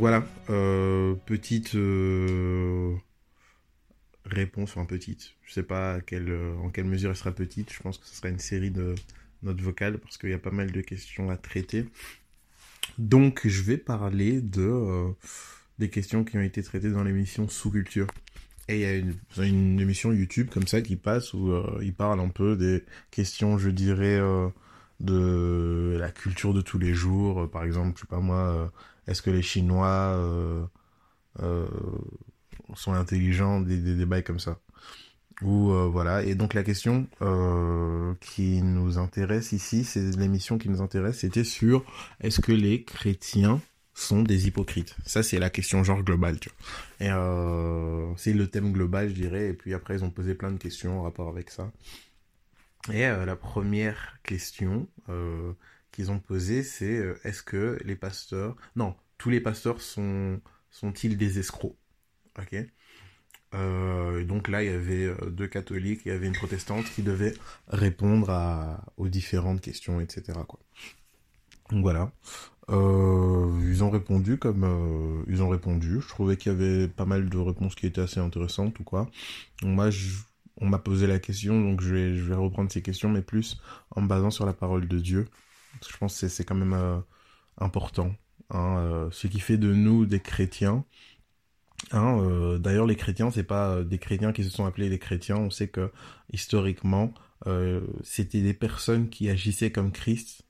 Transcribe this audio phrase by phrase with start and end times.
[0.00, 2.94] voilà, euh, petite euh,
[4.24, 5.34] réponse, enfin petite.
[5.44, 7.70] Je sais pas euh, en quelle mesure elle sera petite.
[7.70, 8.94] Je pense que ce sera une série de
[9.42, 11.84] notes vocales parce qu'il y a pas mal de questions à traiter.
[12.96, 15.12] Donc je vais parler de
[15.78, 18.06] des questions qui ont été traitées dans l'émission Sous-Culture.
[18.68, 22.20] Et il y a une, une, émission YouTube comme ça qui passe où il parle
[22.20, 24.18] un peu des questions, je dirais,
[25.00, 27.50] de la culture de tous les jours.
[27.50, 28.72] Par exemple, je sais pas moi,
[29.10, 30.64] est-ce que les Chinois euh,
[31.42, 31.66] euh,
[32.74, 34.60] sont intelligents des, des débats comme ça?
[35.42, 36.22] Ou euh, voilà.
[36.22, 37.06] Et donc la question
[38.20, 41.84] qui nous intéresse ici c'est l'émission qui nous intéresse c'était sur
[42.20, 43.60] est-ce que les chrétiens
[43.94, 44.94] sont des hypocrites?
[45.04, 47.06] Ça c'est la question genre globale tu vois.
[47.06, 47.10] Et
[48.16, 49.48] c'est le thème global je dirais.
[49.48, 51.72] Et puis après ils ont posé plein de questions en rapport avec ça.
[52.92, 54.86] Et la première question
[55.92, 61.38] qu'ils ont posée c'est est-ce que les pasteurs non tous les pasteurs sont sont-ils des
[61.38, 61.76] escrocs
[62.38, 62.56] Ok?
[63.54, 67.02] Euh, donc là, il y avait euh, deux catholiques, il y avait une protestante qui
[67.02, 67.34] devait
[67.68, 68.30] répondre
[68.96, 70.38] aux différentes questions, etc.
[71.70, 72.12] Donc voilà.
[72.70, 76.00] Euh, ils ont répondu comme ils ont répondu.
[76.00, 79.10] Je trouvais qu'il y avait pas mal de réponses qui étaient assez intéressantes ou quoi.
[79.62, 79.90] Donc moi,
[80.58, 83.60] on m'a posé la question, donc je vais, je vais reprendre ces questions, mais plus
[83.90, 85.26] en me basant sur la parole de Dieu.
[85.88, 87.02] Je pense que c'est quand même
[87.58, 88.14] important
[88.50, 90.84] Hein, euh, ce qui fait de nous des chrétiens.
[91.92, 94.98] Hein, euh, D'ailleurs, les chrétiens, c'est pas euh, des chrétiens qui se sont appelés les
[94.98, 95.36] chrétiens.
[95.36, 95.90] On sait que
[96.32, 97.12] historiquement,
[98.02, 100.42] c'était des personnes qui agissaient comme Christ.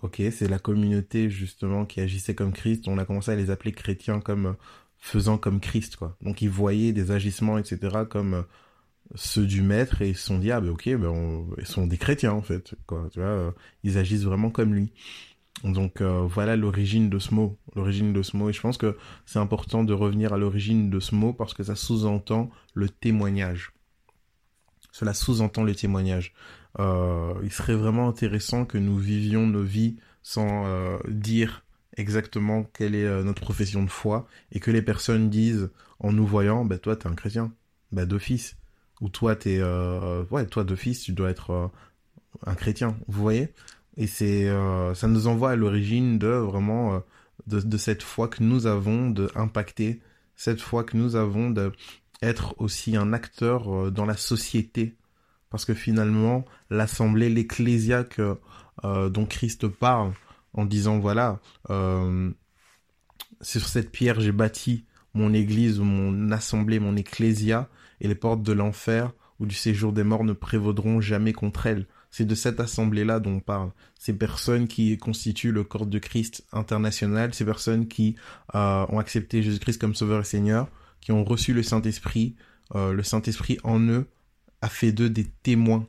[0.00, 2.88] Ok, c'est la communauté justement qui agissait comme Christ.
[2.88, 4.56] On a commencé à les appeler chrétiens comme
[4.98, 6.16] faisant comme Christ, quoi.
[6.22, 8.46] Donc ils voyaient des agissements, etc., comme
[9.14, 11.98] ceux du maître et ils se sont dit ah ben ok, ben ils sont des
[11.98, 13.08] chrétiens en fait, quoi.
[13.12, 14.92] Tu vois, ils agissent vraiment comme lui.
[15.64, 18.50] Donc euh, voilà l'origine de ce mot, l'origine de ce mot.
[18.50, 18.96] Et je pense que
[19.26, 23.72] c'est important de revenir à l'origine de ce mot parce que ça sous-entend le témoignage.
[24.90, 26.34] Cela sous-entend le témoignage.
[26.80, 31.64] Euh, il serait vraiment intéressant que nous vivions nos vies sans euh, dire
[31.96, 35.70] exactement quelle est notre profession de foi et que les personnes disent
[36.00, 37.52] en nous voyant, bah toi t'es un chrétien,
[37.92, 38.56] bah d'office.
[39.02, 39.62] Ou toi t'es,
[40.30, 41.70] ouais toi d'office tu dois être
[42.46, 42.96] un chrétien.
[43.08, 43.52] Vous voyez?
[43.96, 46.98] Et c'est, euh, ça nous envoie à l'origine de vraiment euh,
[47.46, 50.00] de, de, cette foi que nous avons de impacter,
[50.34, 51.72] cette foi que nous avons de
[52.22, 54.96] être aussi un acteur euh, dans la société,
[55.50, 60.12] parce que finalement l'assemblée, l'ecclésia euh, dont Christ parle
[60.54, 61.40] en disant voilà,
[63.40, 67.68] sur cette pierre j'ai bâti mon église ou mon assemblée, mon ecclésia,
[68.00, 71.86] et les portes de l'enfer ou du séjour des morts ne prévaudront jamais contre elle.
[72.10, 73.72] C'est de cette assemblée-là dont on parle.
[73.98, 78.16] Ces personnes qui constituent le corps de Christ international, ces personnes qui
[78.54, 80.68] euh, ont accepté Jésus-Christ comme Sauveur et Seigneur,
[81.00, 82.36] qui ont reçu le Saint-Esprit.
[82.74, 84.06] Euh, le Saint-Esprit en eux
[84.60, 85.86] a fait d'eux des témoins.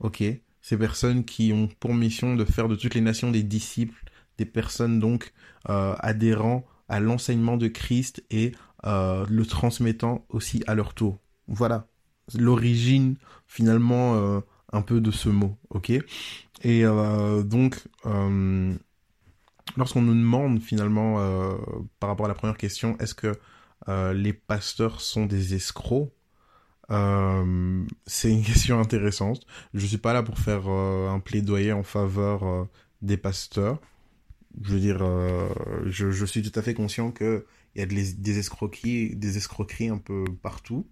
[0.00, 0.22] Ok?
[0.60, 4.04] Ces personnes qui ont pour mission de faire de toutes les nations des disciples,
[4.36, 5.32] des personnes donc
[5.68, 8.52] euh, adhérant à l'enseignement de Christ et
[8.84, 11.18] le transmettant aussi à leur tour.
[11.46, 11.86] Voilà
[12.34, 13.16] l'origine
[13.46, 15.56] finalement un peu de ce mot,
[16.62, 18.74] Et euh, donc, euh,
[19.76, 21.54] lorsqu'on nous demande finalement, euh,
[22.00, 23.38] par rapport à la première question, est-ce que
[24.12, 26.12] les pasteurs sont des escrocs?
[26.90, 29.46] C'est une question intéressante.
[29.72, 32.68] Je suis pas là pour faire un plaidoyer en faveur
[33.00, 33.80] des pasteurs.
[34.62, 34.98] Je veux dire,
[35.86, 39.88] je, je, suis tout à fait conscient que il y a des escroqueries, des escroqueries
[39.88, 40.86] un peu partout.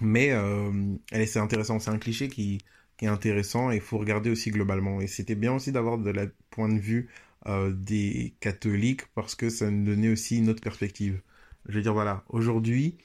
[0.00, 0.96] Mais euh,
[1.26, 2.58] c'est intéressant, c'est un cliché qui,
[3.00, 5.00] est intéressant et il faut regarder aussi globalement.
[5.00, 7.08] Et c'était bien aussi d'avoir de la point de vue
[7.46, 11.20] euh, des catholiques parce que ça nous donnait aussi une autre perspective.
[11.68, 12.96] Je veux dire, voilà, aujourd'hui,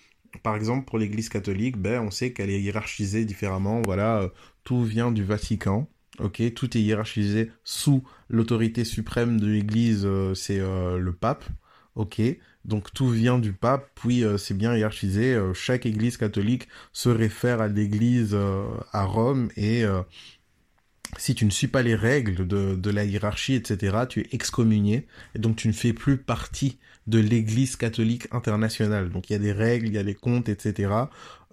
[0.43, 3.81] par exemple, pour l'Église catholique, ben, on sait qu'elle est hiérarchisée différemment.
[3.83, 4.29] Voilà, euh,
[4.63, 5.89] tout vient du Vatican.
[6.19, 11.45] Ok, tout est hiérarchisé sous l'autorité suprême de l'Église, euh, c'est euh, le pape.
[11.95, 12.21] Ok,
[12.65, 15.39] donc tout vient du pape, puis euh, c'est bien hiérarchisé.
[15.53, 18.37] Chaque église catholique se réfère à l'église
[18.91, 19.83] à Rome et
[21.17, 25.07] si tu ne suis pas les règles de, de, la hiérarchie, etc., tu es excommunié
[25.35, 26.77] et donc tu ne fais plus partie
[27.07, 29.09] de l'église catholique internationale.
[29.09, 30.91] Donc il y a des règles, il y a des comptes, etc.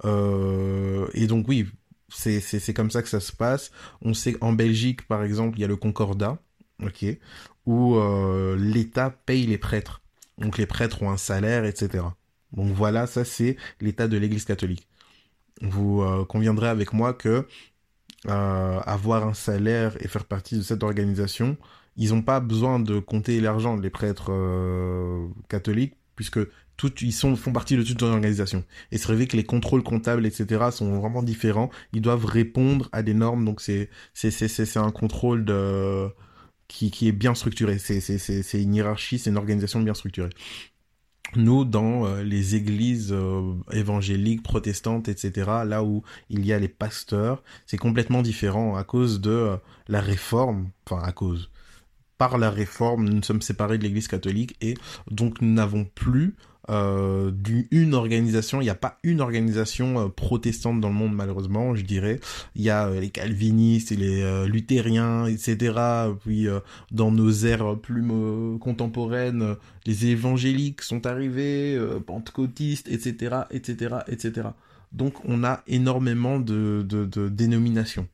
[0.05, 1.67] et donc oui,
[2.09, 3.71] c'est comme ça que ça se passe.
[4.03, 6.39] On sait qu'en Belgique, par exemple, il y a le Concordat,
[6.83, 7.05] ok,
[7.67, 7.97] où
[8.57, 10.03] l'État paye les prêtres.
[10.39, 12.05] Donc les prêtres ont un salaire, etc.
[12.53, 14.89] Donc voilà, ça c'est l'état de l'Église catholique.
[15.63, 17.47] Vous euh, conviendrez avec moi que
[18.29, 21.57] euh, avoir un salaire et faire partie de cette organisation
[21.99, 24.31] ils n'ont pas besoin de compter l'argent, les prêtres
[25.49, 26.41] catholiques, puisque
[27.01, 28.65] ils sont, font partie de toute une organisation.
[28.93, 31.71] Et c'est vrai que les contrôles comptables, etc., sont vraiment différents.
[31.93, 33.89] Ils doivent répondre à des normes, donc c'est,
[34.77, 36.09] un contrôle de,
[36.69, 37.79] qui, est bien structuré.
[37.79, 40.31] C'est, une hiérarchie, c'est une organisation bien structurée.
[41.35, 46.69] Nous, dans euh, les églises euh, évangéliques, protestantes, etc., là où il y a les
[46.69, 49.57] pasteurs, c'est complètement différent à cause de euh,
[49.89, 51.51] la réforme, enfin à cause,
[52.19, 54.75] par la réforme, nous sommes séparés de l'église catholique et
[55.11, 56.37] donc nous n'avons plus
[56.71, 58.61] euh, d'une organisation.
[58.61, 62.21] Il n'y a pas une organisation euh, protestante dans le monde, malheureusement, je dirais.
[62.55, 65.75] Il y a euh, les calvinistes et les euh, luthériens, etc.
[66.25, 66.47] Puis
[66.91, 68.05] dans nos ères plus
[68.61, 74.49] contemporaines, les évangéliques sont arrivés, pentecôtistes, etc., etc., etc.
[74.93, 78.09] Donc on a énormément de, de, de dénominations.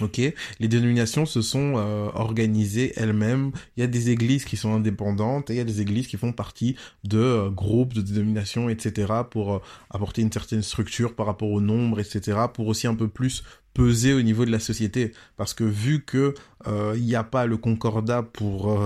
[0.00, 0.18] Ok,
[0.60, 3.52] les dénominations se sont euh, organisées elles-mêmes.
[3.76, 6.16] Il y a des églises qui sont indépendantes et il y a des églises qui
[6.16, 9.12] font partie de euh, groupes de dénominations, etc.
[9.30, 9.58] pour euh,
[9.90, 12.38] apporter une certaine structure par rapport au nombre, etc.
[12.52, 13.42] Pour aussi un peu plus
[13.74, 15.12] peser au niveau de la société.
[15.36, 16.34] Parce que vu que
[16.66, 18.78] il n'y a pas le concordat pour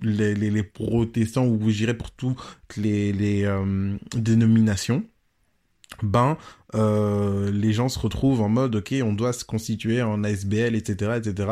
[0.00, 2.38] les, les, les, protestants ou je dirais pour toutes
[2.76, 3.46] les, les
[4.14, 5.04] dénominations,
[6.02, 6.36] ben
[6.74, 11.12] euh, les gens se retrouvent en mode ok on doit se constituer en ASBL etc
[11.16, 11.50] etc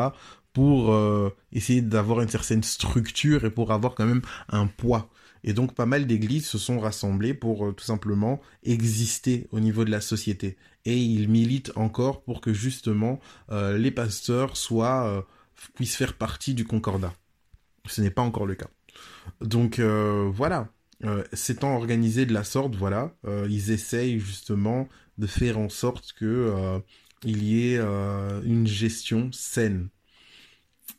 [0.53, 5.09] pour euh, essayer d'avoir une certaine structure et pour avoir quand même un poids.
[5.43, 9.85] Et donc pas mal d'églises se sont rassemblées pour euh, tout simplement exister au niveau
[9.85, 10.57] de la société.
[10.83, 13.19] Et ils militent encore pour que justement
[13.51, 15.27] les pasteurs soient
[15.75, 17.13] puissent faire partie du concordat.
[17.87, 18.69] Ce n'est pas encore le cas.
[19.41, 20.61] Donc voilà.
[20.61, 20.65] euh,
[21.33, 24.87] s'étant organisé de la sorte, voilà, euh, ils essayent justement
[25.17, 26.79] de faire en sorte que euh,
[27.23, 29.89] il y ait une gestion saine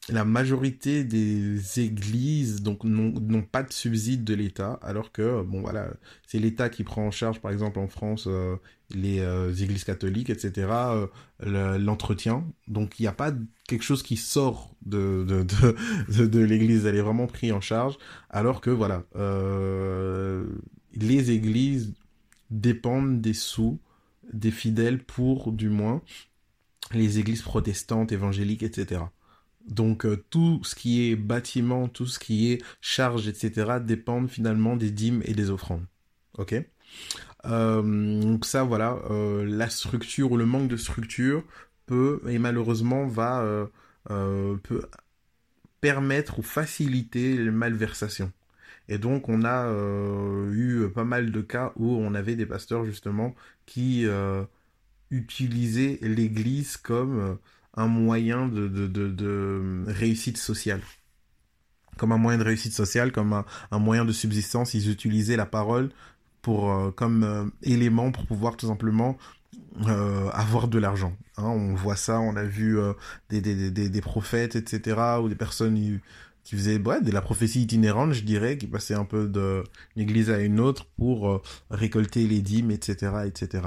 [0.08, 5.88] la majorité des églises n'ont pas de subside de l'État, alors que bon voilà,
[6.26, 8.56] c'est l'État qui prend en charge, par exemple en France, euh,
[8.90, 10.68] les euh, églises catholiques, etc.
[10.72, 12.44] Euh, l'entretien.
[12.66, 13.32] Donc il n'y a pas
[13.68, 15.24] quelque chose qui sort de,
[16.08, 17.96] l'Église, elle est vraiment prise en charge,
[18.28, 19.04] alors que voilà,
[20.94, 21.94] les églises
[22.50, 23.78] dépendent des sous
[24.32, 26.02] des fidèles pour du moins
[26.92, 29.02] les églises protestantes, évangéliques, etc.
[29.68, 33.80] Donc euh, tout ce qui est bâtiment, tout ce qui est charge, etc.
[33.80, 35.84] dépendent finalement des dîmes et des offrandes.
[36.38, 36.54] Ok?
[37.44, 41.44] Euh, Donc ça, voilà, euh, la structure ou le manque de structure
[41.86, 43.44] peut et malheureusement va
[44.08, 44.82] peut
[45.80, 48.32] permettre ou faciliter les malversations.
[48.88, 49.68] Et donc on a
[50.52, 53.34] eu pas mal de cas où on avait des pasteurs justement
[53.66, 54.06] qui
[55.10, 57.38] utilisaient l'Église comme
[57.74, 60.80] un moyen de, de, de, réussite sociale.
[61.96, 65.46] Comme un moyen de réussite sociale, comme un, un moyen de subsistance, ils utilisaient la
[65.46, 65.90] parole
[66.42, 69.16] pour euh, comme euh, élément pour pouvoir tout simplement
[69.86, 71.16] euh, avoir de l'argent.
[71.38, 72.92] Hein, on voit ça, on a vu euh,
[73.30, 76.00] des, des, des, prophètes, etc., ou des personnes
[76.44, 80.30] qui faisaient bref, de la prophétie itinérante, je dirais, qui passaient un peu d'une église
[80.30, 83.62] à une autre pour récolter les dîmes, etc., etc.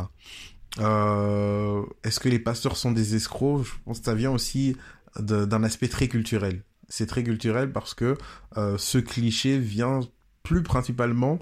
[0.80, 3.64] Euh, est-ce que les pasteurs sont des escrocs?
[3.64, 4.76] Je pense que ça vient aussi
[5.20, 6.64] d'un aspect très culturel.
[6.90, 8.18] C'est très culturel parce que
[8.58, 10.02] euh, ce cliché vient
[10.44, 11.40] plus principalement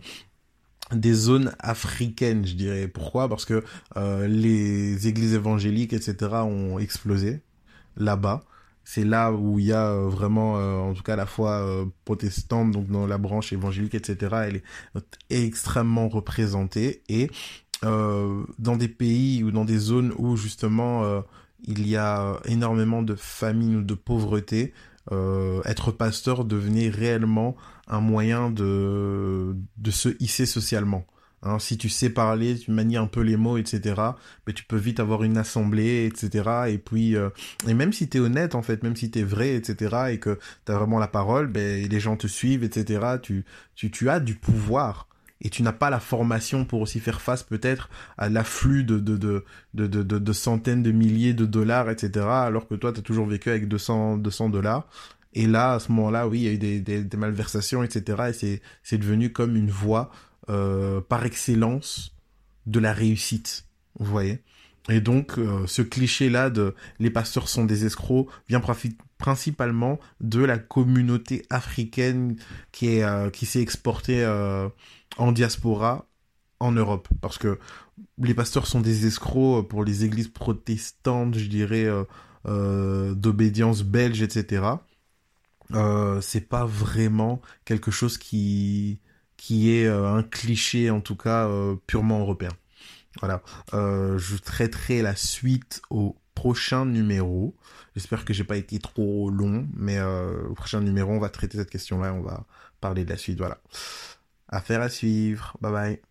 [0.92, 2.88] des zones africaines, je dirais.
[2.88, 3.28] Pourquoi?
[3.28, 3.64] Parce que
[3.98, 7.42] euh, les églises évangéliques, etc., ont explosé
[7.98, 8.44] là-bas.
[8.86, 10.56] C'est là où il y a euh, vraiment,
[10.90, 14.62] en tout cas la foi protestante, donc dans la branche évangélique, etc., elle
[15.30, 17.02] est extrêmement représentée.
[17.10, 17.30] Et
[17.84, 21.22] euh, dans des pays ou dans des zones où justement euh,
[21.68, 24.74] il y a énormément de famine ou de pauvreté,
[25.12, 27.56] euh, être pasteur devenait réellement
[27.88, 31.06] un moyen de, de se hisser socialement.
[31.42, 34.02] Hein, si tu sais parler, tu manies un peu les mots, etc.,
[34.48, 36.50] mais tu peux vite avoir une assemblée, etc.
[36.70, 37.16] Et puis,
[37.68, 40.20] et même si tu es honnête, en fait, même si tu es vrai, etc., et
[40.20, 43.44] que tu as vraiment la parole, ben, les gens te suivent, etc., tu,
[43.76, 45.10] tu, tu as du pouvoir
[45.44, 49.18] et tu n'as pas la formation pour aussi faire face peut-être à l'afflux de de,
[49.18, 52.26] de, de, de, centaines de milliers de dollars, etc.
[52.26, 54.88] Alors que toi, tu as toujours vécu avec 200, 200 dollars.
[55.34, 58.24] Et là, à ce moment-là, oui, il y a eu des, des, des malversations, etc.
[58.30, 60.12] Et c'est, c'est devenu comme une voie
[60.50, 62.16] euh, par excellence
[62.66, 63.66] de la réussite.
[64.00, 64.42] Vous voyez
[64.90, 68.62] et donc, euh, ce cliché-là de les pasteurs sont des escrocs vient
[69.18, 72.36] principalement de la communauté africaine
[72.72, 74.68] qui est euh, qui s'est exportée euh,
[75.18, 76.06] en diaspora
[76.60, 77.60] en Europe parce que
[78.18, 81.88] les pasteurs sont des escrocs pour les églises protestantes je dirais
[82.46, 84.76] euh, d'obédience belge etc
[85.74, 89.00] euh, c'est pas vraiment quelque chose qui
[89.38, 92.52] qui est euh, un cliché en tout cas euh, purement européen.
[93.20, 93.42] Voilà,
[93.72, 97.56] je traiterai la suite au prochain numéro.
[97.96, 101.70] J'espère que j'ai pas été trop long, mais au prochain numéro, on va traiter cette
[101.70, 102.46] question-là, on va
[102.82, 103.38] parler de la suite.
[103.38, 103.60] Voilà.
[104.50, 105.56] Affaire à suivre.
[105.62, 106.02] Bye bye.